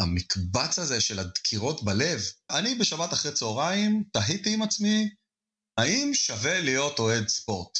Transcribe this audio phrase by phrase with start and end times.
[0.00, 5.08] המקבץ הזה של הדקירות בלב, אני בשבת אחרי צהריים תהיתי עם עצמי,
[5.78, 7.78] האם שווה להיות אוהד ספורט?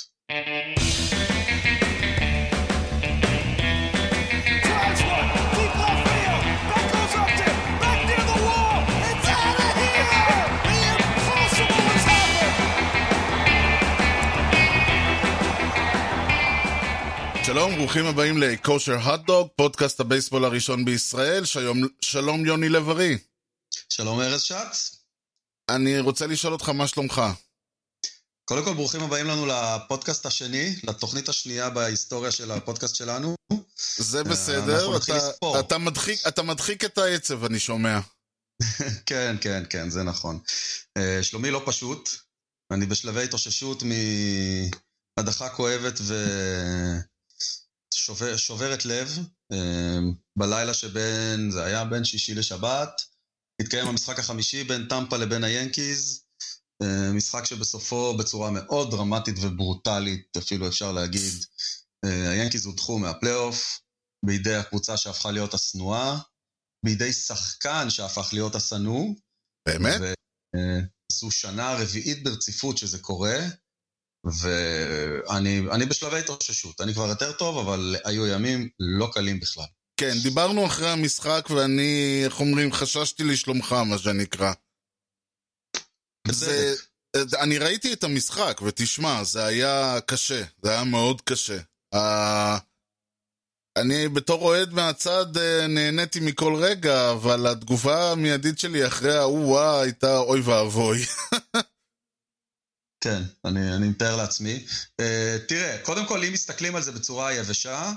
[17.53, 21.45] שלום, ברוכים הבאים לכושר הוטדוג, פודקאסט הבייסבול הראשון בישראל.
[21.45, 23.19] שלום, שלום יוני לב-ארי.
[23.89, 24.97] שלום ארז שץ.
[25.71, 27.23] אני רוצה לשאול אותך מה שלומך.
[28.45, 33.35] קודם כל ברוכים הבאים לנו לפודקאסט השני, לתוכנית השנייה בהיסטוריה של הפודקאסט שלנו.
[33.97, 35.61] זה בסדר, אנחנו נתחיל אתה, לספור.
[35.61, 38.01] אתה, מדחיק, אתה מדחיק את העצב, אני שומע.
[39.07, 40.39] כן, כן, כן, זה נכון.
[40.97, 42.11] אה, שלומי לא פשוט,
[42.73, 43.83] אני בשלבי התאוששות
[45.17, 46.01] מהדחה כואבת
[48.19, 49.19] ושוברת לב.
[49.53, 49.99] אה,
[50.39, 53.03] בלילה שבין, זה היה בין שישי לשבת,
[53.63, 56.25] התקיים המשחק החמישי בין טמפה לבין היאנקיז.
[56.83, 61.33] אה, משחק שבסופו בצורה מאוד דרמטית וברוטלית, אפילו אפשר להגיד,
[62.05, 63.81] אה, היאנקיז הודחו מהפלייאוף
[64.27, 66.19] בידי הקבוצה שהפכה להיות השנואה.
[66.85, 69.05] בידי שחקן שהפך להיות השנוא.
[69.69, 70.01] באמת?
[71.13, 73.39] וזו שנה רביעית ברציפות שזה קורה,
[74.25, 76.81] ואני אני בשלבי התאוששות.
[76.81, 79.65] אני כבר יותר טוב, אבל היו ימים לא קלים בכלל.
[79.97, 84.53] כן, דיברנו אחרי המשחק ואני, איך אומרים, חששתי לשלומך, מה שנקרא.
[86.29, 86.75] זה.
[87.41, 91.59] אני ראיתי את המשחק, ותשמע, זה היה קשה, זה היה מאוד קשה.
[91.95, 91.99] Uh,
[93.77, 100.19] אני בתור אוהד מהצד אה, נהניתי מכל רגע, אבל התגובה המיידית שלי אחרי ההוא הייתה
[100.19, 100.99] אוי ואבוי.
[103.01, 104.67] כן, אני, אני מתאר לעצמי.
[105.01, 105.05] Uh,
[105.49, 107.93] תראה, קודם כל, אם מסתכלים על זה בצורה יבשה,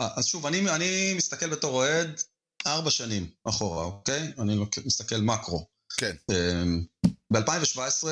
[0.00, 2.20] אה, אז שוב, אני, אני מסתכל בתור אוהד
[2.66, 4.32] ארבע שנים אחורה, אוקיי?
[4.38, 5.66] אני מסתכל מקרו.
[5.96, 6.16] כן.
[7.32, 8.06] ב-2017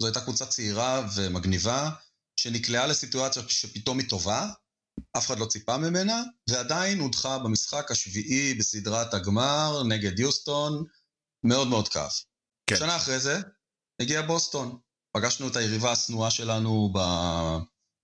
[0.00, 1.90] זו הייתה קבוצה צעירה ומגניבה,
[2.36, 4.48] שנקלעה לסיטואציה שפתאום היא טובה,
[5.16, 10.84] אף אחד לא ציפה ממנה, ועדיין הודחה במשחק השביעי בסדרת הגמר נגד יוסטון,
[11.44, 12.10] מאוד מאוד כאב.
[12.66, 12.76] כן.
[12.76, 13.40] שנה אחרי זה
[14.00, 14.78] הגיע בוסטון.
[15.12, 16.92] פגשנו את היריבה השנואה שלנו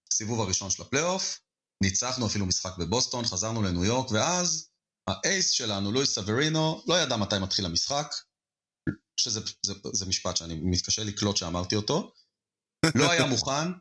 [0.08, 1.40] בסיבוב הראשון של הפלייאוף,
[1.82, 4.68] ניצחנו אפילו משחק בבוסטון, חזרנו לניו יורק, ואז
[5.08, 8.14] ה ace שלנו, לואיס סוורינו, לא ידע מתי מתחיל המשחק,
[9.20, 12.12] שזה זה, זה משפט שאני מתקשה לקלוט שאמרתי אותו,
[12.94, 13.72] לא היה מוכן,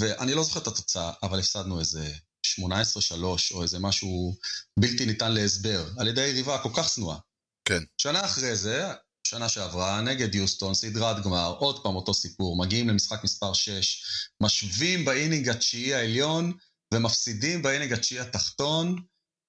[0.00, 2.14] ואני לא זוכר את התוצאה, אבל הפסדנו איזה
[2.60, 3.14] 18-3
[3.54, 4.34] או איזה משהו
[4.80, 7.18] בלתי ניתן להסבר, על ידי יריבה כל כך שנואה.
[7.64, 7.82] כן.
[8.00, 8.92] שנה אחרי זה,
[9.26, 14.02] שנה שעברה, נגד יוסטון, סדרת גמר, עוד פעם אותו סיפור, מגיעים למשחק מספר 6,
[14.42, 16.52] משווים באינינג התשיעי העליון,
[16.94, 18.96] ומפסידים באינינג התשיעי התחתון,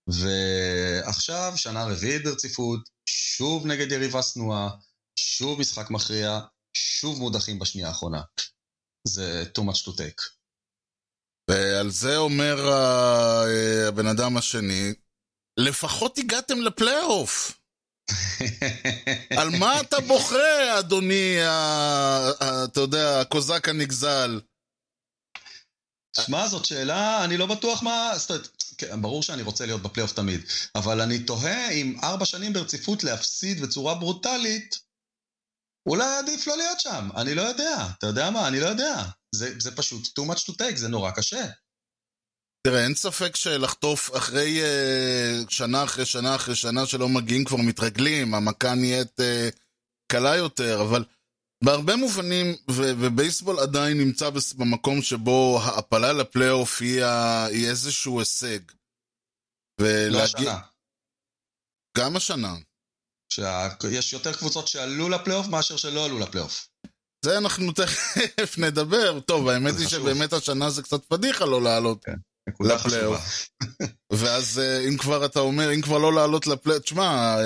[0.07, 4.69] ועכשיו, שנה רביעית ברציפות, שוב נגד יריבה שנואה,
[5.15, 6.39] שוב משחק מכריע,
[6.73, 8.21] שוב מודחים בשנייה האחרונה.
[9.07, 10.23] זה too much to take.
[11.49, 12.73] ועל זה אומר
[13.87, 14.93] הבן אדם השני,
[15.59, 17.59] לפחות הגעתם לפלייאוף.
[19.39, 21.37] על מה אתה בוכה, אדוני,
[22.63, 24.39] אתה יודע, הקוזק הנגזל?
[26.15, 28.11] שמע, זאת שאלה, אני לא בטוח מה...
[28.77, 30.41] כן, ברור שאני רוצה להיות בפלייאוף תמיד,
[30.75, 34.79] אבל אני תוהה אם ארבע שנים ברציפות להפסיד בצורה ברוטלית,
[35.89, 37.87] אולי עדיף לא להיות שם, אני לא יודע.
[37.97, 38.47] אתה יודע מה?
[38.47, 39.03] אני לא יודע.
[39.35, 41.45] זה, זה פשוט too much to take, זה נורא קשה.
[42.67, 48.33] תראה, אין ספק שלחטוף אחרי אה, שנה אחרי שנה אחרי שנה שלא מגיעים כבר מתרגלים,
[48.33, 49.49] המכה נהיית אה,
[50.11, 51.05] קלה יותר, אבל
[51.63, 58.59] בהרבה מובנים, ו- ובייסבול עדיין נמצא במקום שבו העפלה לפלייאוף היא, ה- היא איזשהו הישג.
[59.81, 60.23] לא ולהגיע...
[60.23, 60.59] השנה.
[61.97, 62.55] גם השנה.
[63.31, 66.69] שיש יותר קבוצות שעלו לפלייאוף מאשר שלא עלו לפלייאוף.
[67.25, 69.19] זה אנחנו תכף נדבר.
[69.19, 69.87] טוב, האמת היא.
[69.87, 72.05] שבאמת השנה זה קצת פדיחה לא לעלות.
[72.49, 73.17] נקודה לפלייאוף.
[73.17, 73.87] חשובה.
[74.19, 77.37] ואז אה, אם כבר אתה אומר, אם כבר לא לעלות לפלייאוף, תשמע,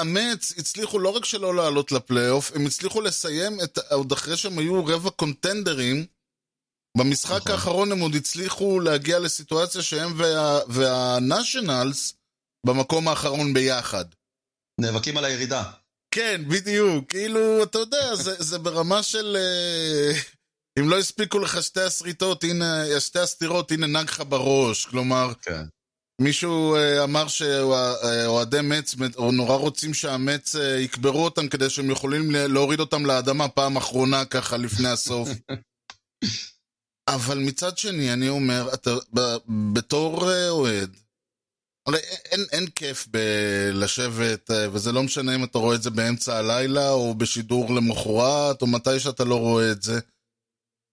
[0.00, 4.86] אמץ הצליחו לא רק שלא לעלות לפלייאוף, הם הצליחו לסיים את, עוד אחרי שהם היו
[4.86, 6.06] רבע קונטנדרים,
[6.98, 7.52] במשחק נכון.
[7.52, 12.14] האחרון הם עוד הצליחו להגיע לסיטואציה שהם וה, והנשיונלס
[12.66, 14.04] במקום האחרון ביחד.
[14.80, 15.62] נאבקים על הירידה.
[16.10, 19.36] כן, בדיוק, כאילו, אתה יודע, זה, זה ברמה של...
[20.78, 24.86] אה, אם לא הספיקו לך שתי הסריטות, הנה, שתי הסטירות, הנה נג לך בראש.
[24.86, 25.64] כלומר, כן.
[26.20, 32.30] מישהו אה, אמר שאוהדי מצ, או נורא רוצים שהמצ אה, יקברו אותם כדי שהם יכולים
[32.30, 35.28] להוריד אותם לאדמה פעם אחרונה ככה לפני הסוף.
[37.14, 38.90] אבל מצד שני, אני אומר, אתה,
[39.72, 40.96] בתור אה, אוהד,
[41.88, 46.36] הרי אין, אין כיף בלשבת, אה, וזה לא משנה אם אתה רואה את זה באמצע
[46.36, 50.00] הלילה, או בשידור למחרת, או מתי שאתה לא רואה את זה.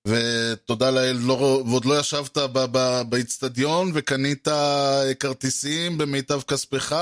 [0.08, 1.34] ותודה לאל, לא,
[1.68, 2.38] ועוד לא ישבת
[3.10, 6.96] באיצטדיון וקנית אה, כרטיסים במיטב כספך.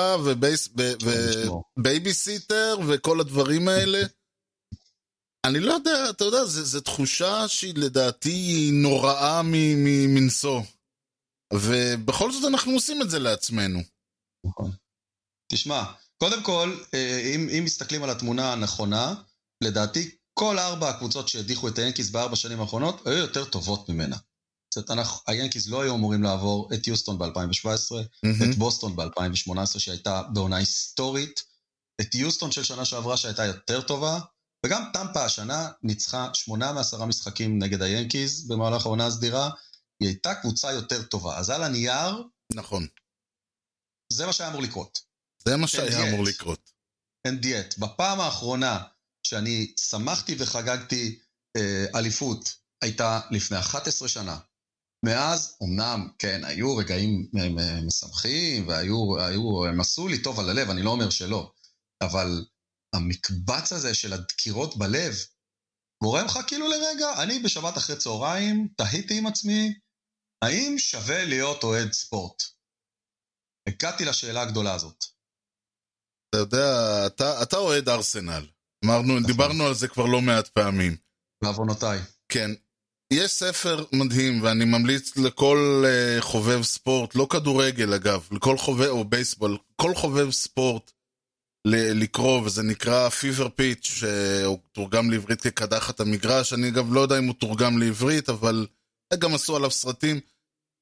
[1.77, 4.01] ובייביסיטר וכל הדברים האלה.
[5.45, 9.41] אני לא יודע, אתה יודע, זו תחושה שהיא לדעתי נוראה
[10.07, 10.61] מנשוא.
[11.53, 13.79] ובכל זאת אנחנו עושים את זה לעצמנו.
[14.45, 14.71] נכון.
[15.51, 15.83] תשמע,
[16.17, 19.15] קודם כל, אה, אם, אם מסתכלים על התמונה הנכונה,
[19.63, 24.18] לדעתי כל ארבע הקבוצות שהדיחו את היאנקיז בארבע שנים האחרונות היו יותר טובות ממנה.
[24.74, 27.95] זאת אומרת, היאנקיז לא היו אמורים לעבור את יוסטון ב-2017,
[28.25, 31.44] את בוסטון ב-2018 שהייתה בעונה היסטורית,
[32.01, 34.19] את יוסטון של שנה שעברה שהייתה יותר טובה,
[34.65, 39.50] וגם טמפה השנה ניצחה שמונה מעשרה משחקים נגד היאנקיז במהלך העונה הסדירה,
[40.00, 41.38] היא הייתה קבוצה יותר טובה.
[41.38, 42.88] אז על הנייר, נכון.
[44.09, 45.00] זה מה שהיה אמור לקרות.
[45.45, 46.09] זה מה שהיה.
[46.09, 46.71] אמור לקרות.
[47.25, 47.77] אין דיאט.
[47.77, 48.80] בפעם האחרונה
[49.23, 51.19] שאני שמחתי וחגגתי
[51.57, 54.39] אה, אליפות, הייתה לפני 11 שנה.
[55.05, 57.29] מאז, אמנם, כן, היו רגעים
[57.87, 61.51] משמחים, והיו, היו, הם עשו לי טוב על הלב, אני לא אומר שלא,
[62.03, 62.45] אבל
[62.95, 65.13] המקבץ הזה של הדקירות בלב,
[66.03, 69.73] גורם לך כאילו לרגע, אני בשבת אחרי צהריים, תהיתי עם עצמי,
[70.43, 72.43] האם שווה להיות אוהד ספורט?
[73.67, 75.03] הגעתי לשאלה הגדולה הזאת.
[76.29, 78.47] אתה יודע, אתה, אתה אוהד ארסנל.
[78.83, 79.24] אמרנו, נכון.
[79.24, 80.95] דיברנו על זה כבר לא מעט פעמים.
[81.44, 82.00] בעוונותיי.
[82.30, 82.51] כן.
[83.13, 89.06] יש ספר מדהים, ואני ממליץ לכל uh, חובב ספורט, לא כדורגל אגב, לכל חובב, או
[89.06, 90.91] בייסבול, כל חובב ספורט
[91.68, 97.18] ל- לקרוא, וזה נקרא פיבר פיץ', שהוא תורגם לעברית כקדחת המגרש, אני אגב לא יודע
[97.18, 98.68] אם הוא תורגם לעברית, אבל
[99.19, 100.19] גם עשו עליו סרטים.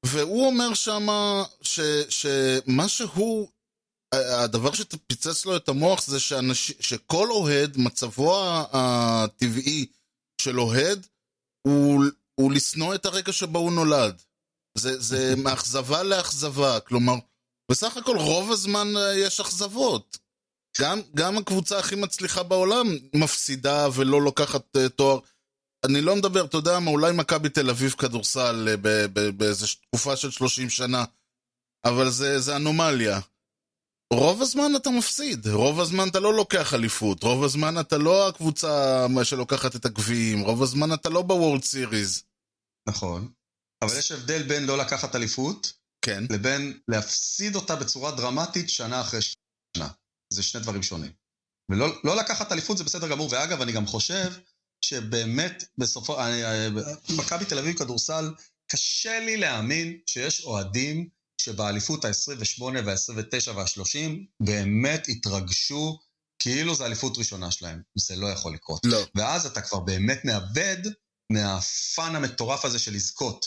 [0.06, 3.48] והוא אומר שמה ש, שמה שהוא,
[4.14, 9.86] הדבר שפיצץ לו את המוח זה שאנש, שכל אוהד, מצבו הטבעי
[10.40, 11.06] של אוהד,
[11.66, 12.04] הוא,
[12.34, 14.22] הוא לשנוא את הרגע שבו הוא נולד.
[14.78, 17.14] זה, זה מאכזבה לאכזבה, כלומר,
[17.70, 20.18] בסך הכל רוב הזמן אה, יש אכזבות.
[20.80, 25.18] גם, גם הקבוצה הכי מצליחה בעולם מפסידה ולא לוקחת uh, תואר.
[25.86, 30.30] אני לא מדבר, אתה יודע מה, אולי מכבי תל אביב כדורסל ב- באיזו תקופה של
[30.30, 31.04] 30 שנה,
[31.84, 33.20] אבל זה, זה אנומליה.
[34.12, 39.06] רוב הזמן אתה מפסיד, רוב הזמן אתה לא לוקח אליפות, רוב הזמן אתה לא הקבוצה
[39.24, 42.22] שלוקחת את הגביעים, רוב הזמן אתה לא בוורלד סיריז.
[42.88, 43.32] נכון.
[43.82, 45.72] אבל יש הבדל בין לא לקחת אליפות,
[46.04, 46.24] כן.
[46.30, 49.88] לבין להפסיד אותה בצורה דרמטית שנה אחרי שנה.
[50.32, 51.12] זה שני דברים שונים.
[51.70, 54.32] ולא לא לקחת אליפות זה בסדר גמור, ואגב, אני גם חושב
[54.84, 56.20] שבאמת בסופו...
[56.20, 56.68] אני- אה,
[57.16, 58.34] מכבי תל אביב כדורסל,
[58.72, 61.08] קשה לי להאמין שיש אוהדים
[61.44, 64.10] שבאליפות ה-28 וה-29 וה-30
[64.40, 65.98] באמת התרגשו
[66.38, 67.80] כאילו זו אליפות ראשונה שלהם.
[67.94, 68.80] זה לא יכול לקרות.
[68.84, 69.06] לא.
[69.14, 70.76] ואז אתה כבר באמת מאבד
[71.32, 73.46] מהפאן המטורף הזה של לזכות.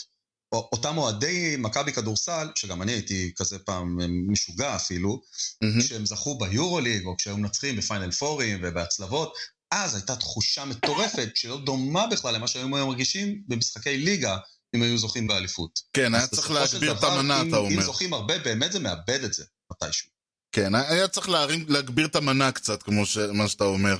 [0.52, 5.20] או- אותם אוהדי מכבי כדורסל, שגם אני הייתי כזה פעם אה, משוגע אפילו,
[5.62, 5.80] מהמם.
[5.82, 9.34] כשהם זכו ביורוליג, או כשהיו מנצחים בפיינל פורים ובהצלבות,
[9.70, 14.36] אז הייתה תחושה מטורפת שלא דומה בכלל למה שהיו היו מרגישים במשחקי ליגה,
[14.74, 15.80] אם היו זוכים באליפות.
[15.92, 17.82] כן, היה צריך להגביר את המנה, אם- אתה אם אומר.
[17.82, 20.08] זוכים הרבה, באמת זה מאבד את זה, מתישהו.
[20.52, 23.96] כן, היה צריך להרים, להגביר את המנה קצת, כמו ש, מה שאתה אומר.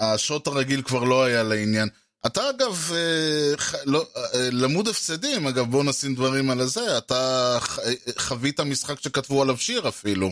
[0.00, 1.88] השוט הרגיל כבר לא היה לעניין.
[2.26, 3.54] אתה אגב, אה,
[3.84, 9.00] לא, אה, למוד הפסדים, אגב, בוא נשים דברים על הזה, אתה ח, אה, חווית משחק
[9.00, 10.30] שכתבו עליו שיר אפילו.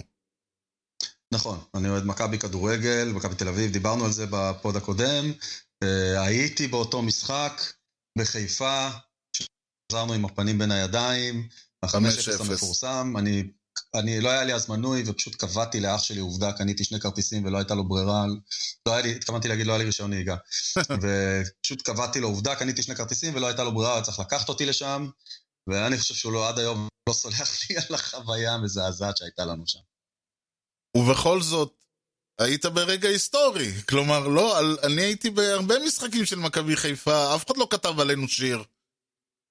[1.34, 5.32] נכון, אני אוהד מכבי כדורגל, מכבי תל אביב, דיברנו על זה בפוד הקודם.
[5.82, 7.62] אה, הייתי באותו משחק
[8.18, 8.88] בחיפה,
[9.92, 11.48] חזרנו עם הפנים בין הידיים,
[11.82, 12.50] ה-5-0 5-0.
[12.50, 13.42] המפורסם, אני,
[13.94, 17.58] אני, לא היה לי אז מנוי ופשוט קבעתי לאח שלי עובדה, קניתי שני כרטיסים ולא
[17.58, 18.24] הייתה לו ברירה,
[18.86, 20.36] לא היה לי, התכוונתי להגיד לא היה לי רישיון נהיגה.
[21.02, 24.66] ופשוט קבעתי לו עובדה, קניתי שני כרטיסים ולא הייתה לו ברירה, היה צריך לקחת אותי
[24.66, 25.08] לשם,
[25.66, 29.80] ואני חושב שהוא לא עד היום לא סולח לי על החוויה המזעזעת שהייתה לנו שם.
[30.96, 31.72] ובכל זאת,
[32.40, 33.72] היית ברגע היסטורי.
[33.88, 38.28] כלומר, לא, על, אני הייתי בהרבה משחקים של מכבי חיפה, אף אחד לא כתב עלינו
[38.28, 38.64] שיר.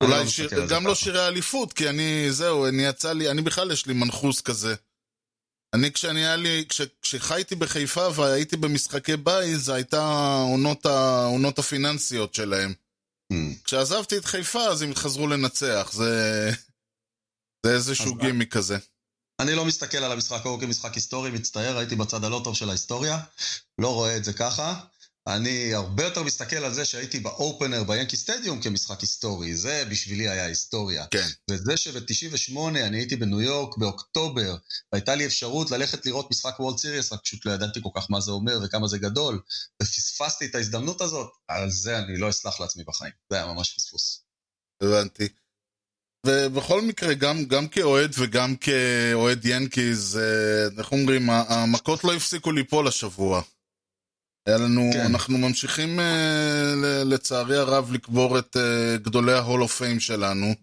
[0.03, 0.95] לא אולי מסתכל שיר, גם לא.
[0.95, 4.75] שירי אליפות, כי אני, זהו, אני יצא לי, אני בכלל יש לי מנחוס כזה.
[5.75, 11.59] אני כשאני היה לי, כש, כשחייתי בחיפה והייתי במשחקי בית, זה הייתה העונות, ה- העונות
[11.59, 12.73] הפיננסיות שלהם.
[13.33, 13.35] Hmm.
[13.63, 16.51] כשעזבתי את חיפה, אז הם חזרו לנצח, זה...
[17.65, 18.77] זה איזשהו גימיק כזה.
[19.39, 23.19] אני לא מסתכל על המשחק ההוא כמשחק היסטורי, מצטער, הייתי בצד הלא טוב של ההיסטוריה,
[23.81, 24.73] לא רואה את זה ככה.
[25.27, 29.55] אני הרבה יותר מסתכל על זה שהייתי באופנר ביאנקי סטדיום כמשחק היסטורי.
[29.55, 31.05] זה בשבילי היה היסטוריה.
[31.11, 31.27] כן.
[31.51, 34.55] וזה שב-98 אני הייתי בניו יורק באוקטובר,
[34.91, 38.21] והייתה לי אפשרות ללכת לראות משחק World Series, רק פשוט לא ידעתי כל כך מה
[38.21, 39.39] זה אומר וכמה זה גדול,
[39.83, 43.13] ופספסתי את ההזדמנות הזאת, על זה אני לא אסלח לעצמי בחיים.
[43.29, 44.23] זה היה ממש פספוס.
[44.83, 45.27] הבנתי.
[46.25, 52.87] ובכל מקרה, גם, גם כאוהד וגם כאוהד ינקיז, אה, איך אומרים, המכות לא הפסיקו ליפול
[52.87, 53.41] השבוע.
[54.47, 55.05] היה לנו, כן.
[55.05, 56.73] אנחנו ממשיכים אה,
[57.05, 60.55] לצערי הרב לקבור את אה, גדולי ה Hall of Fame שלנו.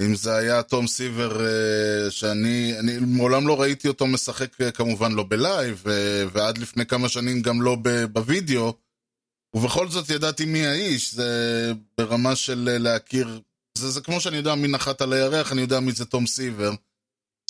[0.00, 5.24] אם זה היה תום סיבר, אה, שאני אני מעולם לא ראיתי אותו משחק כמובן לא
[5.28, 5.84] בלייב,
[6.32, 7.76] ועד לפני כמה שנים גם לא
[8.12, 8.74] בווידאו,
[9.56, 13.40] ובכל זאת ידעתי מי האיש, זה ברמה של להכיר,
[13.78, 16.70] זה, זה כמו שאני יודע מי נחת על הירח, אני יודע מי זה תום סיבר.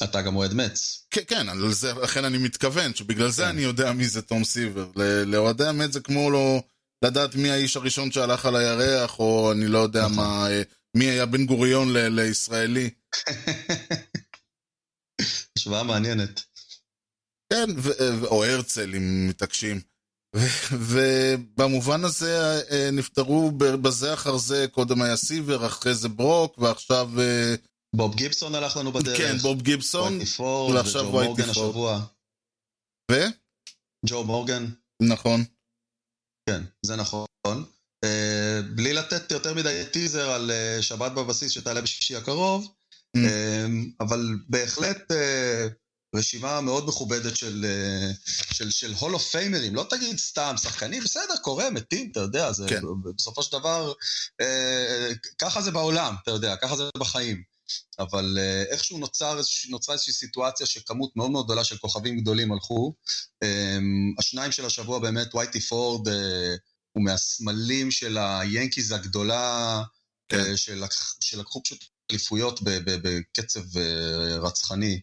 [0.02, 1.06] אתה גם אוהד מטס.
[1.11, 3.49] כן, כן, על זה, לכן אני מתכוון, שבגלל זה כן.
[3.49, 4.90] אני יודע מי זה תום סיבר.
[5.26, 6.62] לאוהדי המטס זה כמו לא
[7.04, 10.16] לדעת מי האיש הראשון שהלך על הירח, או אני לא יודע נכון.
[10.16, 10.62] מה, אה,
[10.97, 12.90] מי היה בן גוריון ל- לישראלי.
[15.59, 16.42] השוואה מעניינת.
[17.52, 19.80] כן, ו- או הרצל, אם מתעקשים.
[20.73, 27.11] ובמובן הזה אה, נפטרו ב- בזה אחר זה, קודם היה סיבר, אחרי זה ברוק, ועכשיו,
[27.21, 27.54] אה,
[27.97, 29.18] בוב גיבסון הלך לנו בדרך.
[29.18, 30.18] כן, בוב גיבסון,
[30.75, 31.50] ועכשיו וג'ו מורגן.
[31.50, 32.00] השבוע.
[33.12, 33.14] ו?
[34.06, 34.66] ג'ו מורגן,
[35.02, 35.44] נכון.
[36.49, 37.26] כן, זה נכון.
[38.04, 42.75] אה, בלי לתת יותר מדי טיזר על אה, שבת בבסיס שתעלה בשישי הקרוב,
[43.16, 43.20] Mm.
[43.20, 43.66] אה,
[44.00, 45.66] אבל בהחלט אה,
[46.16, 48.11] רשימה מאוד מכובדת של, אה,
[48.52, 52.66] של, של הול אוף פיימרים, לא תגיד סתם שחקנים, בסדר, קורה, מתים, אתה יודע, זה
[52.68, 52.80] כן.
[53.16, 53.92] בסופו של דבר,
[54.40, 57.42] אה, ככה זה בעולם, אתה יודע, ככה זה בחיים.
[57.98, 62.94] אבל אה, איכשהו נוצר, נוצרה איזושהי סיטואציה שכמות מאוד מאוד גדולה של כוכבים גדולים הלכו.
[63.42, 63.78] אה,
[64.18, 66.54] השניים של השבוע באמת, וייטי פורד אה,
[66.92, 69.82] הוא מהסמלים של היאנקיז הגדולה,
[70.28, 70.40] כן.
[70.40, 73.78] אה, שלקח, שלקחו פשוט אליפויות בקצב
[74.42, 75.00] רצחני.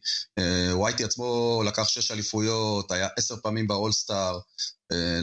[0.82, 4.40] וייטי עצמו לקח שש אליפויות, היה עשר פעמים ב All-Star,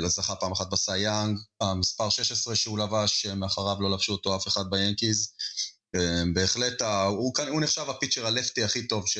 [0.06, 4.64] זכה פעם אחת בסיי יאנג, המספר 16 שהוא לבש, מאחריו לא לבשו אותו אף אחד
[4.70, 5.32] ביאנקיז.
[5.94, 9.18] אה, בהחלט, הוא, נחשב ה pitcher ה lefty הכי טוב ש,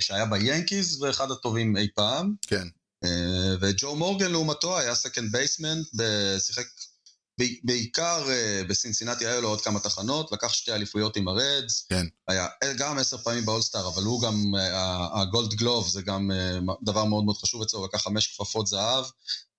[0.00, 2.34] שהיה, ביאנקיז, ואחד הטובים אי פעם.
[2.46, 2.68] כן.
[3.04, 5.80] אה, וג'ו מורגן לעומתו היה second baseman,
[6.38, 6.66] שיחק
[7.64, 12.06] בעיקר אה, בסינסינטי, היו לו עוד כמה תחנות, לקח שתי אליפויות עם הרדס, כן.
[12.28, 16.30] היה גם עשר פעמים ב All-Star, אבל הוא גם, אה, ה Gold Glove זה גם
[16.30, 19.04] אה, דבר מאוד מאוד חשוב אצלו, לקח חמש כפפות זהב,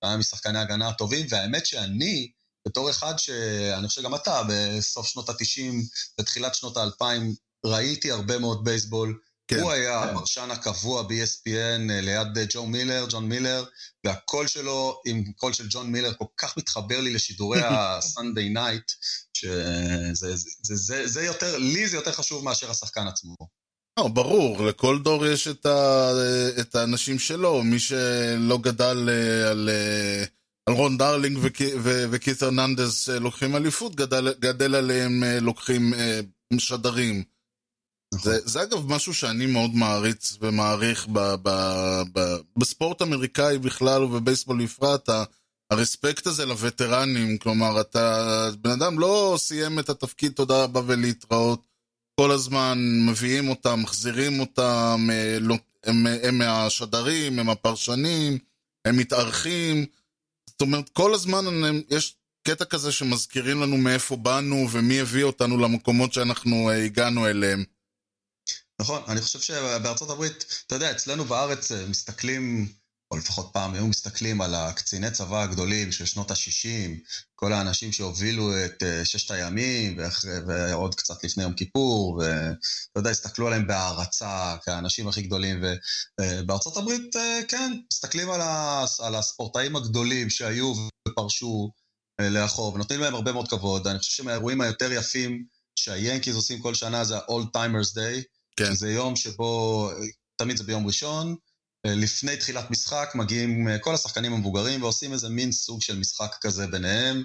[0.01, 2.31] היה משחקני ההגנה הטובים, והאמת שאני,
[2.67, 5.73] בתור אחד שאני חושב גם אתה, בסוף שנות ה-90,
[6.19, 7.05] בתחילת שנות ה-2000,
[7.65, 9.19] ראיתי הרבה מאוד בייסבול.
[9.47, 9.59] כן.
[9.59, 13.65] הוא היה הפרשן הקבוע ב-ESPN אה, ליד אה, ג'ו מילר, ג'ון מילר,
[14.03, 18.93] והקול שלו עם קול של ג'ון מילר כל כך מתחבר לי לשידורי ה-Sunday Night,
[19.33, 23.35] שזה זה, זה, זה, זה יותר, לי זה יותר חשוב מאשר השחקן עצמו.
[23.99, 26.11] לא, ברור, לכל דור יש את, ה,
[26.59, 29.69] את האנשים שלו, מי שלא גדל אה, על,
[30.69, 35.93] על רון דרלינג וקי- ו- וקית' הרננדז אה, לוקחים אליפות, גדל, גדל עליהם אה, לוקחים
[35.93, 36.19] אה,
[36.53, 37.23] משדרים.
[38.13, 38.31] נכון.
[38.31, 41.49] זה, זה אגב משהו שאני מאוד מעריץ ומעריך ב, ב,
[42.13, 45.09] ב, בספורט אמריקאי בכלל ובבייסבול בפרט,
[45.71, 48.27] הרספקט הזה לווטרנים, כלומר, אתה,
[48.61, 51.61] בן אדם לא סיים את התפקיד, תודה רבה ולהתראות.
[52.19, 52.77] כל הזמן
[53.09, 58.37] מביאים אותם, מחזירים אותם, אה, לא- הם, הם מהשדרים, הם הפרשנים,
[58.85, 59.85] הם מתארחים.
[60.55, 62.15] זאת אומרת, כל הזמן הם, יש
[62.47, 67.63] קטע כזה שמזכירים לנו מאיפה באנו ומי הביא אותנו למקומות שאנחנו אה, הגענו אליהם.
[68.81, 72.67] נכון, אני חושב שבארצות הברית, אתה יודע, אצלנו בארץ אה, מסתכלים,
[73.15, 76.99] או לפחות פעם היו מסתכלים על הקציני צבא הגדולים של שנות ה-60,
[77.35, 83.09] כל האנשים שהובילו את אה, ששת הימים, ואחרי- ועוד קצת לפני יום כיפור, ואתה יודע,
[83.09, 85.63] הסתכלו עליהם בהערצה כאנשים הכי גדולים,
[86.21, 90.73] ובארצות הברית, אה, כן, מסתכלים על, ה, על הספורטאים הגדולים שהיו
[91.07, 91.71] ופרשו
[92.19, 93.87] אה, לאחור, ונותנים להם הרבה מאוד כבוד.
[93.87, 95.45] אני חושב שמהאירועים היותר יפים
[95.75, 98.23] שהיאנקיז עושים כל שנה זה ה-Old Timers Day,
[98.57, 98.73] כן.
[98.75, 99.89] זה יום שבו,
[100.35, 101.35] תמיד זה ביום ראשון, אה,
[101.85, 106.67] לפני תחילת משחק מגיעים אה, כל השחקנים המבוגרים ועושים איזה מין סוג של משחק כזה
[106.67, 107.23] ביניהם,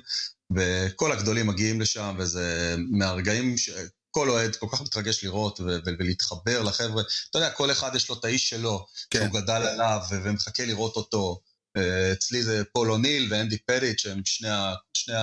[0.56, 7.02] וכל הגדולים מגיעים לשם, וזה מהרגעים שכל אוהד כל כך מתרגש לראות ולהתחבר לחבר'ה.
[7.30, 9.18] אתה יודע, כל אחד יש לו את האיש שלו, כן.
[9.18, 11.40] שהוא גדל עליו ומחכה לראות אותו.
[11.76, 15.14] אה, אצלי זה פול אוניל ואנדי פטיט, שהם שני, ה- שני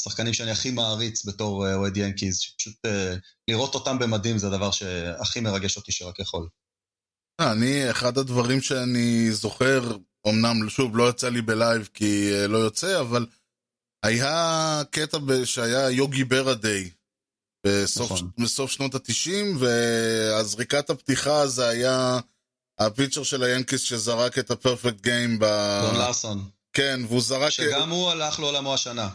[0.00, 3.14] השחקנים שאני הכי מעריץ בתור אה, אוהד ינקיז, שפשוט אה,
[3.48, 6.48] לראות אותם במדים זה הדבר שהכי מרגש אותי שרק יכול.
[7.40, 9.96] אה, אני, אחד הדברים שאני זוכר,
[10.28, 13.26] אמנם, שוב, לא יצא לי בלייב כי אה, לא יוצא, אבל
[14.02, 16.90] היה קטע שהיה יוגי ברה Day.
[17.66, 18.30] בסוף, נכון.
[18.38, 22.18] בסוף שנות התשעים, והזריקת הפתיחה זה היה
[22.78, 25.44] הפיצ'ר של היאנקיס שזרק את הפרפקט גיים ב...
[25.82, 26.50] דון לארסון.
[26.72, 27.50] כן, והוא זרק...
[27.50, 29.08] שגם הוא הלך לעולמו השנה.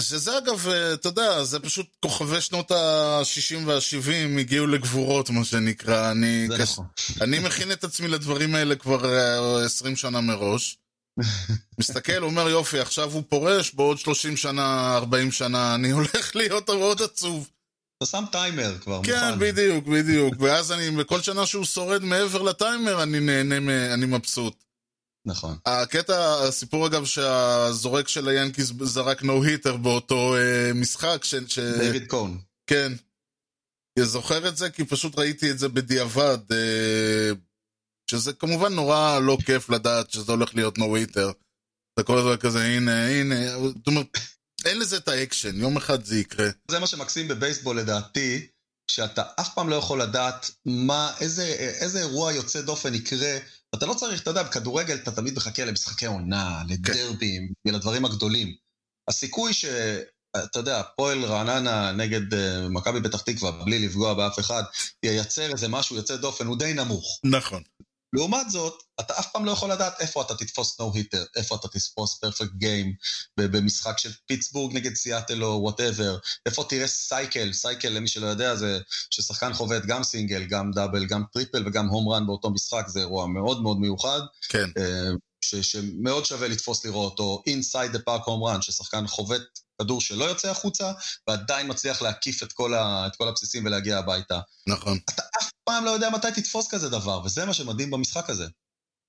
[0.00, 6.10] שזה אגב, אה, אתה יודע, זה פשוט כוכבי שנות ה-60 וה-70 הגיעו לגבורות, מה שנקרא.
[6.10, 6.72] אני, זה קש...
[6.72, 6.86] נכון.
[7.20, 10.78] אני מכין את עצמי לדברים האלה כבר אה, 20 שנה מראש.
[11.80, 17.02] מסתכל, אומר יופי, עכשיו הוא פורש, בעוד 30 שנה, 40 שנה, אני הולך להיות מאוד
[17.02, 17.48] עצוב.
[17.96, 19.38] אתה שם טיימר כבר, כן, מוכן.
[19.38, 20.34] בדיוק, בדיוק.
[20.38, 24.64] ואז אני, בכל שנה שהוא שורד מעבר לטיימר, אני נהנה, אני מבסוט.
[25.28, 25.58] נכון.
[25.66, 31.34] הקטע, הסיפור אגב שהזורק של היאנקיס זרק נו היטר באותו אה, משחק, ש...
[31.34, 31.58] ש...
[31.58, 32.40] דיוויד קון.
[32.66, 32.92] כן.
[33.98, 37.30] אני זוכר את זה כי פשוט ראיתי את זה בדיעבד, אה,
[38.10, 41.30] שזה כמובן נורא לא כיף לדעת שזה הולך להיות נו היטר.
[41.94, 44.06] אתה כל הזמן כזה, הנה, הנה, זאת אומרת,
[44.64, 46.48] אין לזה את האקשן, יום אחד זה יקרה.
[46.70, 48.46] זה מה שמקסים בבייסבול לדעתי,
[48.90, 51.44] שאתה אף פעם לא יכול לדעת מה, איזה,
[51.80, 53.38] איזה אירוע יוצא דופן יקרה.
[53.74, 58.54] אתה לא צריך, אתה יודע, בכדורגל אתה תמיד מחכה למשחקי עונה, לדרבים, לדברים הגדולים.
[59.08, 59.64] הסיכוי ש...
[60.44, 62.36] אתה יודע, פועל רעננה נגד uh,
[62.70, 64.62] מכבי פתח תקווה, בלי לפגוע באף אחד,
[65.02, 67.20] ייצר איזה משהו יוצא דופן, הוא די נמוך.
[67.24, 67.62] נכון.
[68.12, 72.18] לעומת זאת, אתה אף פעם לא יכול לדעת איפה אתה תתפוס no-hitter, איפה אתה תתפוס
[72.20, 72.94] perfect game,
[73.36, 78.78] במשחק של פיטסבורג נגד סיאטל או whatever, איפה תראה cycle, cycle למי שלא יודע זה
[79.10, 83.26] ששחקן חובט גם סינגל, גם דאבל, גם טריפל וגם home run באותו משחק, זה אירוע
[83.26, 84.68] מאוד מאוד מיוחד, כן.
[84.78, 85.10] אה,
[85.40, 89.42] ש, שמאוד שווה לתפוס לראות, או inside the park home run, ששחקן חובט
[89.82, 90.92] כדור שלא יוצא החוצה,
[91.28, 94.40] ועדיין מצליח להקיף את כל, ה, את כל הבסיסים ולהגיע הביתה.
[94.66, 94.98] נכון.
[95.10, 98.46] אתה אף פעם לא יודע מתי תתפוס כזה דבר, וזה מה שמדהים במשחק הזה.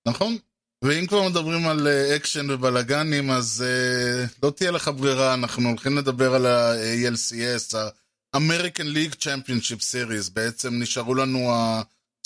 [0.07, 0.37] נכון.
[0.83, 5.97] ואם כבר מדברים על אה, אקשן ובלאגנים, אז אה, לא תהיה לך ברירה, אנחנו הולכים
[5.97, 11.51] לדבר על ה-ALCS, ה-American League Championship Series, בעצם נשארו לנו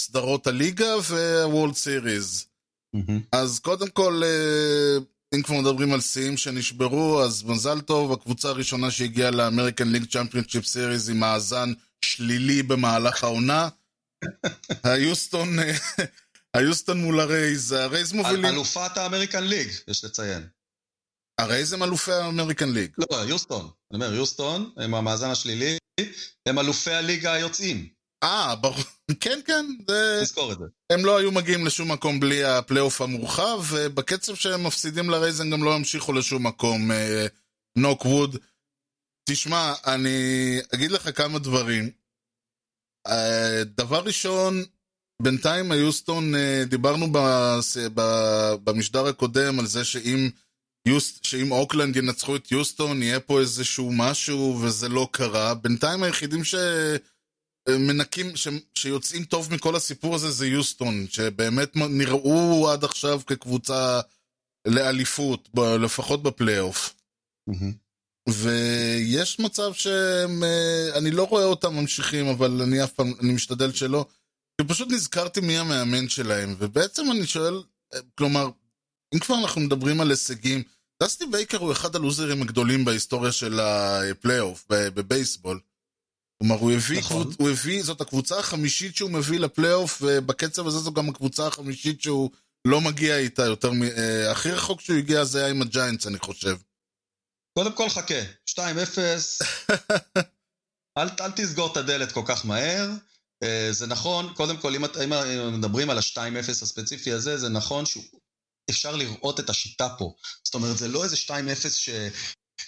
[0.02, 2.46] סדרות הליגה וה-World Series.
[3.32, 4.98] אז קודם כל, אה,
[5.36, 10.66] אם כבר מדברים על שיאים שנשברו, אז מזל טוב, הקבוצה הראשונה שהגיעה ל-American League Championship
[10.74, 13.70] Series עם מאזן שלילי במהלך העונה.
[14.84, 15.74] היוסטון, אה,
[16.54, 18.46] היוסטון מול הרייז, הרייז מובילים...
[18.46, 20.48] אלופת ה-American League, יש לציין.
[21.42, 22.92] הרייז הם אלופי ה-American League.
[22.98, 23.62] לא, יוסטון.
[23.62, 25.78] אני אומר, יוסטון, הם המאזן השלילי,
[26.46, 27.90] הם אלופי הליגה היוצאים.
[28.24, 28.78] אה, ברור.
[29.22, 30.20] כן, כן, זה...
[30.24, 30.66] תזכור את זה.
[30.90, 35.64] הם לא היו מגיעים לשום מקום בלי הפלייאוף המורחב, ובקצב שהם מפסידים לרייז הם גם
[35.64, 36.92] לא ימשיכו לשום מקום.
[37.76, 38.38] Knock wood.
[39.30, 41.90] תשמע, אני אגיד לך כמה דברים.
[43.08, 44.64] אה, דבר ראשון,
[45.22, 47.08] בינתיים היוסטון, אה, דיברנו
[48.64, 50.30] במשדר הקודם על זה שאם,
[50.88, 55.54] יוסט, שאם אוקלנד ינצחו את יוסטון, יהיה פה איזשהו משהו, וזה לא קרה.
[55.54, 56.56] בינתיים היחידים ש...
[57.70, 58.48] מנקים, ש...
[58.76, 64.02] שיוצאים טוב מכל הסיפור הזה זה יוסטון, שבאמת נראו עד עכשיו כקבוצה
[64.68, 65.50] לאליפות.
[65.80, 66.94] לפחות בפלייאוף.
[68.30, 73.72] ויש מצב שהם, אה, אני לא רואה אותם ממשיכים, אבל אני אף פעם, אני משתדל
[73.72, 74.06] שלא.
[74.68, 78.50] פשוט נזכרתי מי המאמן שלהם, ובעצם אני שואל, אה, כלומר,
[79.14, 80.64] אם כבר אנחנו מדברים על הישגים,
[81.04, 85.60] דסטי בייקר הוא אחד הלוזרים הגדולים בהיסטוריה של הפלייאוף, בבייסבול.
[86.40, 87.24] כלומר, הוא הביא, נכון.
[87.24, 87.36] קבוצ...
[87.40, 92.30] הוא הביא, זאת הקבוצה החמישית שהוא מביא לפלייאוף, ובקצב הזה זו גם הקבוצה החמישית שהוא
[92.66, 93.84] לא מגיע איתה יותר מ...
[93.84, 96.56] אה, הכי רחוק שהוא הגיע זה היה עם הג'יינטס, אני חושב.
[97.60, 98.58] קודם כל חכה, 2-0,
[100.98, 102.90] אל, אל תסגור את הדלת כל כך מהר.
[103.44, 108.96] אה, זה נכון, קודם כל, אם, אם מדברים על ה-2-0 הספציפי הזה, זה נכון שאפשר
[108.96, 110.14] לראות את השיטה פה.
[110.44, 111.30] זאת אומרת, זה לא איזה 2-0
[111.70, 111.90] ש,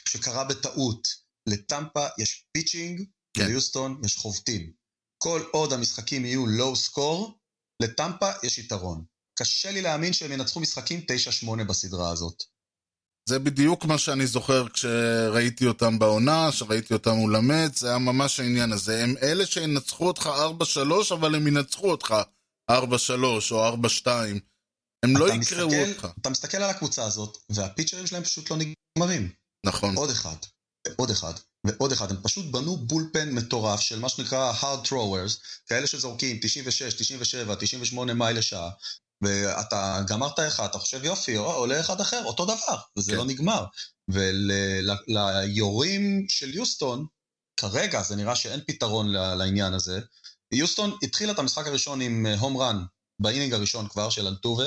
[0.09, 1.25] שקרה בטעות.
[1.49, 3.05] לטמפה יש pitching.
[3.37, 3.45] כן.
[3.45, 4.71] ליוסטון יש חובטים.
[5.17, 7.39] כל עוד המשחקים יהיו low score,
[7.81, 9.05] לטמפה יש יתרון.
[9.39, 11.05] קשה לי להאמין שהם ינצחו משחקים
[11.45, 12.43] 9-8 בסדרה הזאת.
[13.29, 18.39] זה בדיוק מה שאני זוכר כשראיתי אותם בעונה, שראיתי אותם מול המץ, זה היה ממש
[18.39, 19.03] העניין הזה.
[19.03, 20.29] הם אלה שינצחו אותך
[21.11, 22.15] 4-3, אבל הם ינצחו אותך
[22.71, 22.73] 4-3
[23.51, 23.69] או
[24.03, 24.07] 4-2.
[25.05, 26.07] הם לא יקראו מסתכל- אותך.
[26.21, 29.29] אתה מסתכל על הקבוצה הזאת, והפיצ'רים שלהם פשוט לא נגמרים.
[29.65, 29.95] נכון.
[29.95, 30.35] עוד אחד,
[30.87, 31.33] ועוד אחד,
[31.67, 32.11] ועוד אחד.
[32.11, 38.13] הם פשוט בנו בולפן מטורף של מה שנקרא hard throwers, כאלה שזורקים 96, 97, 98
[38.13, 38.69] מייל לשעה,
[39.21, 43.17] ואתה גמרת אחד, אתה חושב יופי, עולה אחד אחר, אותו דבר, וזה כן.
[43.17, 43.65] לא נגמר.
[45.07, 47.05] ולזורקים של יוסטון,
[47.59, 49.99] כרגע זה נראה שאין פתרון לעניין הזה.
[50.51, 52.77] יוסטון התחילה את המשחק הראשון עם home run
[53.19, 54.65] באינינג הראשון כבר של אלטובה,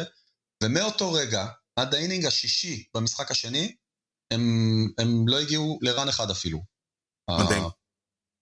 [0.62, 3.74] ומאותו רגע, עד האינינג השישי במשחק השני,
[4.30, 4.42] הם,
[4.98, 6.62] הם לא הגיעו ל-run אחד אפילו.
[7.30, 7.62] מדהים.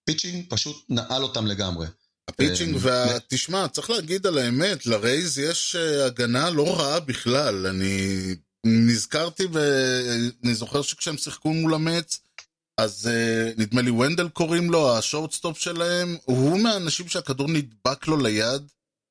[0.03, 1.87] ה-pitching פשוט נעל אותם לגמרי.
[2.29, 3.21] ה-pitching, אה, וה...
[3.29, 7.67] תשמע, צריך להגיד על האמת, לרייז יש אה, הגנה לא רעה בכלל.
[7.67, 8.35] אני
[8.67, 9.61] נזכרתי, ו...
[10.45, 12.21] אני זוכר שכשהם שיחקו מול המץ,
[12.79, 18.63] אז אה, נדמה לי וונדל קוראים לו, ה-shortstop שלהם, הוא מהאנשים שהכדור נדבק לו ליד,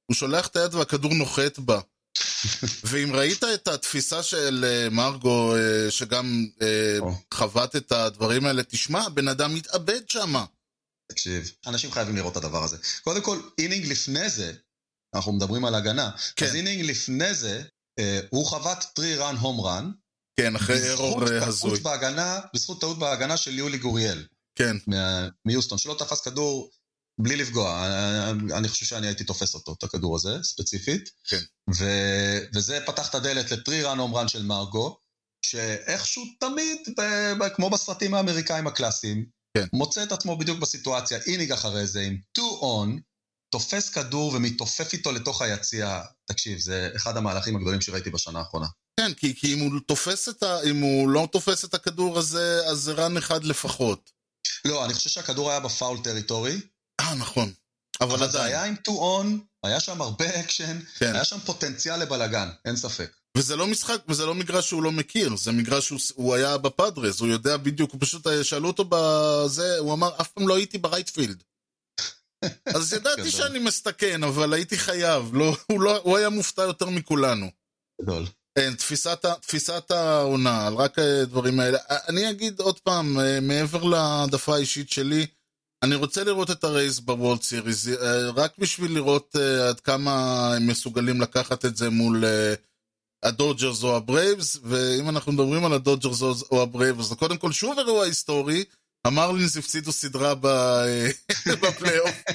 [0.05, 1.79] הוא שולח את היד והכדור נוחת בה.
[2.89, 7.11] ואם ראית את התפיסה של אה, מרגו, אה, שגם אה, או.
[7.33, 10.45] חווית את הדברים האלה, תשמע, הבן אדם מתאבד שמה.
[11.11, 12.77] תקשיב, אנשים חייבים לראות את הדבר הזה.
[13.03, 14.53] קודם כל, אינינג לפני זה,
[15.15, 16.45] אנחנו מדברים על הגנה, כן.
[16.45, 17.63] אז אינינג לפני זה,
[17.99, 19.91] אה, הוא חבט three run home run,
[20.39, 21.79] כן, אחרי ארור אה, הזוי.
[21.79, 24.77] בהגנה, בזכות טעות בהגנה של יולי גוריאל, כן,
[25.45, 26.69] מיוסטון, שלא תפס כדור
[27.21, 27.85] בלי לפגוע.
[28.31, 31.09] אני- אני חושב שאני הייתי תופס אותו, את הכדור הזה, ספציפית.
[31.23, 31.41] כן.
[31.77, 34.97] ו- וזה פתח את הדלת ל-three run home run של מרגו,
[35.45, 39.25] שאיכשהו תמיד, ב- ב- כמו בסרטים האמריקאים הקלאסיים.
[39.73, 43.01] מוצא את עצמו בדיוק בסיטואציה, אינינג אחרי זה, עם 2 on,
[43.51, 46.01] תופס כדור ומתעופף איתו לתוך היציע.
[46.25, 48.67] תקשיב, זה אחד המהלכים הגדולים שראיתי בשנה האחרונה.
[48.99, 52.61] כן, כי, כי אם, הוא תופס את ה, אם הוא לא תופס את הכדור הזה,
[52.67, 54.11] אז זה run אחד לפחות.
[54.65, 56.59] לא, אני חושב שהכדור היה ב-foul territory,
[57.01, 57.53] אה, נכון.
[58.01, 58.53] אבל אבל זה עדיין.
[58.53, 61.13] היה עם 2 on, היה שם הרבה אקשן, כן.
[61.15, 63.11] היה שם פוטנציאל לבלאגן, אין ספק.
[63.35, 67.19] וזה לא משחק, וזה לא מגרש שהוא לא מכיר, זה מגרש שהוא הוא היה בפאדרס,
[67.19, 70.77] הוא יודע בדיוק, הוא פשוט, אה, שאלו אותו בזה, הוא אמר, אף פעם לא הייתי
[70.77, 71.43] ב-right field.
[72.75, 73.31] אז ידעתי.
[73.31, 77.49] שאני מסתכן, אבל הייתי חייב, לא, הוא, לא, הוא היה מופתע יותר מכולנו.
[78.01, 78.25] גדול.
[78.57, 81.77] כן, תפיסת, תפיסת העונה, רק הדברים האלה.
[82.09, 85.25] אני אגיד עוד פעם, אה, מעבר להעדפה האישית שלי,
[85.83, 90.11] אני רוצה לראות את הרייס בוולד סיריס, אה, רק בשביל לראות אה, עד כמה
[90.55, 92.53] הם מסוגלים לקחת את זה מול אה,
[93.25, 98.05] הדודג'רס או הברייבס, ואם אנחנו מדברים על הדודג'רס או- הברייבס, אז קודם כל שוב אירוע
[98.05, 98.63] היסטורי,
[99.05, 101.07] המרלינס הפסידו סדרה ב-
[101.61, 102.23] בפלייאוף.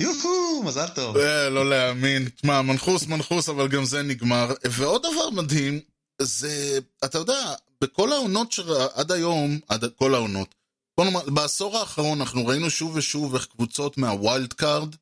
[0.00, 1.16] יוהו, מזל טוב.
[1.50, 2.28] לא להאמין.
[2.28, 4.54] תשמע, מנוחות מנוחות, אבל גם זה נגמר.
[4.70, 5.80] ועוד דבר מדהים,
[6.22, 10.54] זה, אתה יודע, בכל העונות שעד היום, עד כל העונות,
[10.96, 14.94] בוא נאמר, בעשור האחרון אנחנו ראינו שוב ושוב איך קבוצות מה-wild card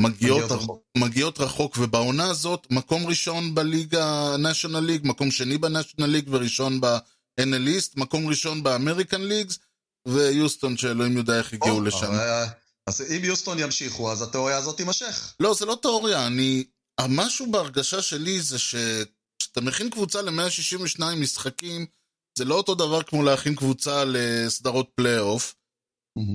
[0.00, 0.82] מגיעות, מגיעות רחוק.
[0.96, 7.68] מגיעות רחוק, ובעונה הזאת, מקום ראשון בליגה, national league, מקום שני ב-national league וראשון ב-NL
[7.78, 9.58] East, מקום ראשון ב-American League,
[10.08, 12.06] ויוסטון שאלוהים יודע איך הגיעו או, לשם.
[12.06, 12.44] אבל,
[12.86, 15.34] אז אם יוסטון ימשיכו, אז התיאוריה הזאת תימשך.
[15.40, 16.64] לא, זה לא תיאוריה, אני...
[16.98, 21.86] המשהו בהרגשה שלי זה שכשאתה מכין קבוצה ל-162 משחקים,
[22.38, 25.54] זה לא אותו דבר כמו להכין קבוצה לסדרות פלייאוף,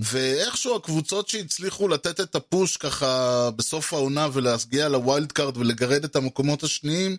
[0.04, 6.04] ואיכשהו הקבוצות שהצליחו לתת את ה push ככה בסוף העונה ולהגיע ל wild card ולגרד
[6.04, 7.18] את המקומות השניים,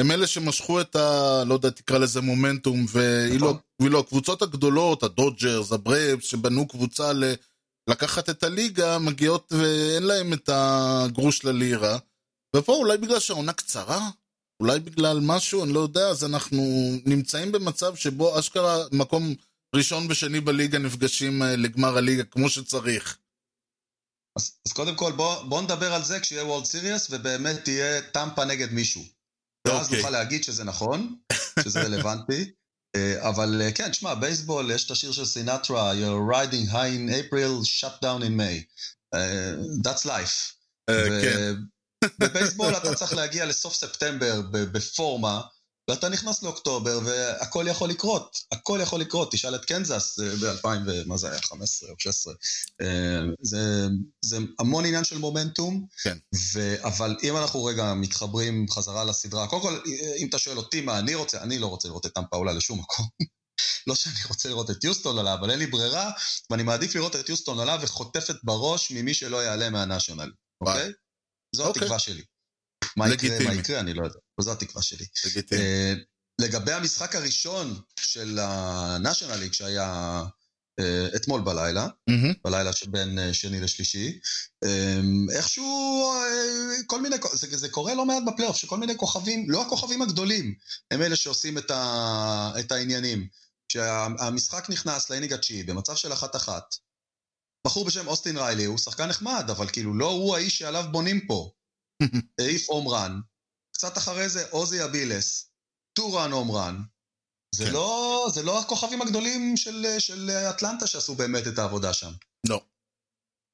[0.00, 1.42] הם אלה שמשכו את ה...
[1.46, 3.60] לא יודע, תקרא לזה מומנטום, ואילו נכון.
[3.80, 7.24] ואילו הקבוצות הגדולות, הדודג'רס, הברייבס, שבנו קבוצה ל...
[7.90, 11.98] לקחת את הליגה, מגיעות ואין להם את הגרוש ללירה.
[12.56, 14.10] ופה אולי בגלל שהעונה קצרה,
[14.62, 16.62] אולי בגלל משהו, אני לא יודע, אז אנחנו
[17.06, 19.34] נמצאים במצב שבו אשכרה מקום
[19.76, 23.18] ראשון ושני בליגה נפגשים אה, לגמר הליגה כמו שצריך.
[24.38, 28.44] אז, אז קודם כל, בוא, בוא נדבר על זה כשיהיה וולד סיריוס, ובאמת תהיה טמפה
[28.44, 29.04] נגד מישהו.
[29.66, 29.98] ואז אוקיי.
[29.98, 31.16] נוכל להגיד שזה נכון,
[31.64, 32.50] שזה רלוונטי.
[32.96, 37.10] אה, אבל אה, כן, תשמע, בייסבול, יש את השיר של סינטרה, You're riding high in
[37.10, 38.64] April, shut down in May.
[39.14, 39.54] אה,
[39.84, 40.52] that's life.
[40.90, 41.54] אה, כן.
[42.18, 45.40] בבייסבול אתה צריך להגיע לסוף ספטמבר בפורמה,
[45.88, 48.36] ואתה נכנס לאוקטובר, והכל יכול לקרות.
[48.52, 49.32] הכל יכול לקרות.
[49.32, 51.42] תשאל את קנזס ב-2000, ומה זה היה?
[51.42, 52.34] 15 או 16.
[52.80, 52.86] אה,
[53.40, 53.86] זה,
[54.24, 55.86] זה המון עניין של מומנטום.
[56.02, 56.18] כן.
[56.54, 56.74] ו...
[56.86, 59.80] אבל אם אנחנו רגע מתחברים חזרה לסדרה, קודם כל,
[60.18, 62.78] אם אתה שואל אותי מה אני רוצה, אני לא רוצה לראות את טמפה עולה לשום
[62.78, 63.06] מקום.
[63.86, 66.10] לא שאני רוצה לראות את יוסטון עולה, אבל אין לי ברירה,
[66.50, 70.92] ואני מעדיף לראות את יוסטון עולה וחוטפת בראש ממי שלא יעלה מהנשיונל, אוקיי?
[71.56, 71.82] זו אוקיי.
[71.82, 72.22] התקווה שלי.
[72.96, 73.38] מה יקרה.
[73.44, 74.18] מה יקרה, אני לא יודע.
[74.40, 75.06] זו התקווה שלי.
[75.52, 75.94] אה,
[76.40, 80.22] לגבי המשחק הראשון של ה-National League שהיה
[80.80, 81.88] אה, אתמול בלילה.
[82.44, 84.18] בלילה שבין אה, שני לשלישי,
[85.32, 86.12] איכשהו
[86.86, 90.54] כל מיני, זה, זה קורה לא מעט בפלייאוף, שכל מיני כוכבים, לא הכוכבים הגדולים,
[90.90, 93.28] הם אלה שעושים את, ה, את העניינים.
[93.68, 96.74] כשהמשחק נכנס ל inning התשיעי במצב של אחת-אחת,
[97.66, 101.50] בחור בשם אוסטין ריילי הוא שחקן נחמד, אבל כאילו לא הוא האיש שעליו בונים פה.
[102.40, 103.20] העיף home run,
[103.72, 105.50] קצת אחרי זה עוזי אלביס,
[105.92, 106.82] two-run home run.
[107.54, 107.72] זה, כן.
[107.72, 112.12] לא, זה לא הכוכבים הגדולים של, של אטלנטה שעשו באמת את העבודה שם.
[112.48, 112.60] לא.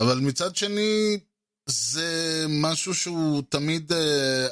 [0.03, 1.19] אבל מצד שני,
[1.69, 3.93] זה משהו שהוא תמיד...
[3.93, 4.47] אה,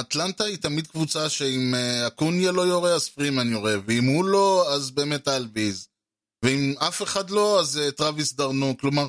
[0.00, 4.74] אטלנטה היא תמיד קבוצה שאם אה, אקוניה לא יורה, אז פרימן יורה, ואם הוא לא,
[4.74, 5.88] אז באמת אלביז.
[6.44, 8.76] ואם אף אחד לא, אז אה, טרוויס דרנו.
[8.80, 9.06] כלומר,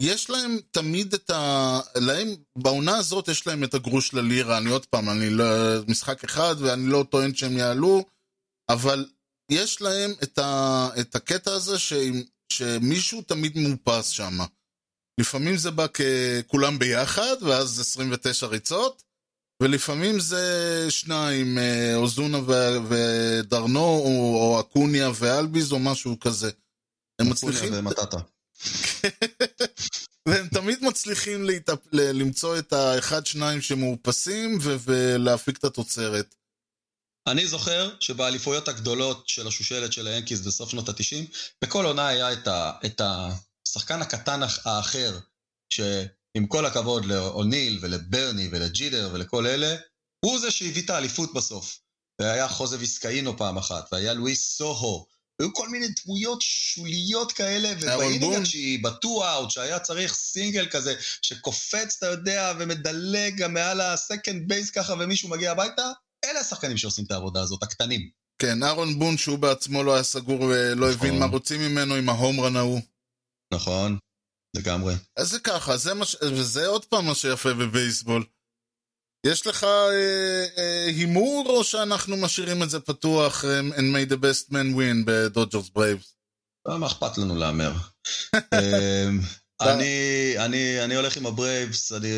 [0.00, 1.80] יש להם תמיד את ה...
[1.96, 4.58] להם, בעונה הזאת יש להם את הגרוש ללירה.
[4.58, 5.44] אני עוד פעם, אני לא...
[5.88, 8.04] משחק אחד, ואני לא טוען שהם יעלו,
[8.68, 9.06] אבל
[9.50, 10.88] יש להם את, ה...
[11.00, 12.22] את הקטע הזה שאם...
[12.52, 14.38] שמישהו תמיד מאופס שם.
[15.20, 19.02] לפעמים זה בא ככולם ביחד, ואז 29 ריצות,
[19.62, 26.50] ולפעמים זה שניים, אה, אוזונה ו- ודרנו, או, או אקוניה ואלביז, או משהו כזה.
[27.20, 28.18] הם מצליחים, ומטאטה.
[30.28, 31.78] והם תמיד מצליחים להתאפ...
[31.92, 36.34] למצוא את האחד-שניים שמאופסים ו- ולהפיק את התוצרת.
[37.26, 42.48] אני זוכר שבאליפויות הגדולות של השושלת של היאנקיז בסוף שנות ה-90, בכל עונה היה את,
[42.48, 43.00] ה, את
[43.68, 45.18] השחקן הקטן האח- האחר,
[45.72, 49.76] שעם כל הכבוד לאוניל ולברני ולג'יטר ולכל אלה,
[50.24, 51.80] הוא זה שהביא את האליפות בסוף.
[52.20, 55.06] והיה חוזה ויזקאינו פעם אחת, והיה לואיס סוהו.
[55.40, 57.94] היו כל מיני דמויות שוליות כאלה, בון.
[57.94, 63.90] וב inning שהיא בטו-אאוט, שהיה צריך סינגל כזה, שקופץ, אתה יודע, ומדלג גם מעל ה
[63.90, 65.90] second base ככה, ומישהו מגיע הביתה,
[66.24, 68.10] אלה השחקנים שעושים את העבודה הזאת, הקטנים.
[68.42, 71.18] כן, אהרון בון, שהוא בעצמו לא היה סגור ולא הבין נכון.
[71.18, 72.80] מה רוצים ממנו עם ה home run ההוא.
[73.54, 73.98] נכון,
[74.56, 74.94] לגמרי.
[75.16, 76.04] אז זה ככה, זה מה.
[76.22, 78.24] וזה עוד פעם מה שיפה בבייסבול.
[79.26, 84.16] יש לך אה, אה, הימור, או שאנחנו משאירים את זה פתוח אה, and may the
[84.16, 86.14] best man win בדודג'רס ברייבס?
[86.68, 87.72] אה, מה אכפת לנו להמר?
[88.34, 89.20] אמ,
[89.60, 92.08] אני, אני, אני הולך עם הברייבס, אני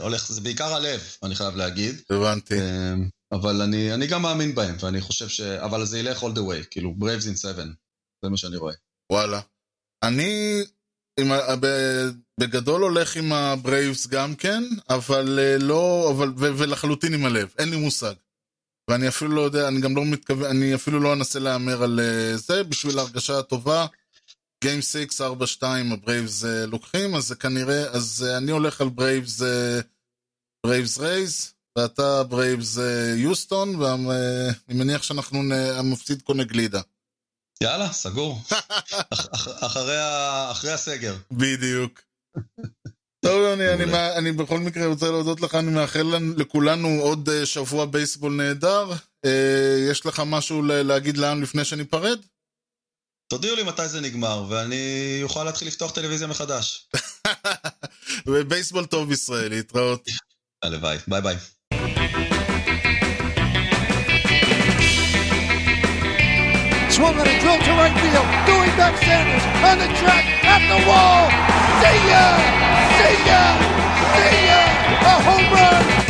[0.00, 2.02] הולך, זה בעיקר הלב, אני חייב להגיד.
[2.10, 2.54] הבנתי.
[2.54, 5.40] אמ, אבל אני, אני גם מאמין בהם, ואני חושב ש...
[5.40, 7.64] אבל זה ילך all the way, כאילו, ברייבס in 7,
[8.24, 8.74] זה מה שאני רואה.
[9.12, 9.40] וואלה.
[10.02, 10.62] אני
[12.40, 17.70] בגדול הולך עם הברייבס גם כן, אבל אה, לא, אבל, ו- ולחלוטין עם הלב, אין
[17.70, 18.14] לי מושג.
[18.90, 22.36] ואני אפילו לא יודע, אני גם לא מתכוון, אני אפילו לא אנסה להמר על אה,
[22.36, 23.86] זה, בשביל ההרגשה הטובה.
[24.64, 29.42] game 6, 4-2, הברייבס אה, לוקחים, אז זה כנראה, אז אני הולך על ברייבס,
[30.66, 32.78] ברייבס רייז, ואתה ברייבס
[33.16, 36.80] יוסטון, ואני מניח שאנחנו, המפסיד קונה גלידה.
[37.62, 38.40] יאללה, סגור.
[39.12, 41.16] אח, אח, אחרי, ה, אחרי הסגר.
[41.30, 42.00] בדיוק.
[43.24, 43.84] טוב, יוני, אני.
[43.84, 48.32] מה- אני בכל מקרה רוצה להודות לך, אני מאחל לנו- לכולנו עוד אה, שבוע בייסבול
[48.32, 48.90] נהדר.
[49.24, 52.18] אה, יש לך משהו להגיד לעם לפני שניפרד?
[53.30, 54.84] תודיעו לי מתי זה נגמר, ואני
[55.22, 56.88] אוכל להתחיל לפתוח טלוויזיה מחדש.
[58.26, 60.04] ובייסבול טוב בישראל, להתראות.
[60.62, 61.36] הלוואי, ביי ביי.
[66.92, 68.28] Swung on a drill to right field.
[68.44, 71.24] Doing back Sanders on the track at the wall.
[71.80, 72.36] See ya!
[73.00, 73.42] See ya!
[74.12, 74.60] See ya!
[75.00, 76.01] A home run!